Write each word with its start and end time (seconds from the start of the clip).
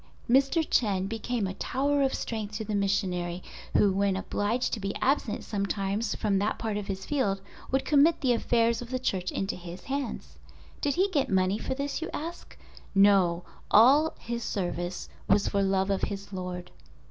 Mr. 0.27 0.67
Chen 0.67 1.05
became 1.05 1.45
a 1.45 1.53
tower 1.53 2.01
of 2.01 2.15
strength 2.15 2.55
to 2.57 2.65
the 2.65 2.73
missionary, 2.73 3.43
who 3.77 3.91
when 3.93 4.17
obliged 4.17 4.73
to 4.73 4.79
be 4.79 4.95
absent 4.95 5.43
sometimes 5.43 6.15
from 6.15 6.39
that 6.39 6.57
part 6.57 6.75
of 6.75 6.87
his 6.87 7.05
field 7.05 7.39
would 7.69 7.85
commit 7.85 8.19
the 8.21 8.33
affairs 8.33 8.81
of 8.81 8.89
the 8.89 8.97
Church 8.97 9.31
into 9.31 9.55
his 9.55 9.83
hands. 9.83 10.39
Did 10.81 10.95
he 10.95 11.07
get 11.11 11.29
money 11.29 11.59
for 11.59 11.75
this, 11.75 12.01
you 12.01 12.09
ask. 12.15 12.57
No—all 12.95 14.15
his 14.17 14.41
service 14.43 15.07
was 15.29 15.47
for 15.47 15.61
love 15.61 15.91
of 15.91 16.01
his 16.01 16.33
Lord. 16.33 16.71